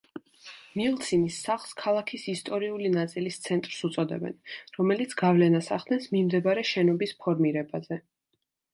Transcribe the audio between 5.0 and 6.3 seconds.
გავლენას ახდენს